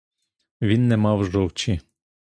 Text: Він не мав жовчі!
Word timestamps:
Він 0.61 0.87
не 0.87 0.97
мав 0.97 1.25
жовчі! 1.25 1.81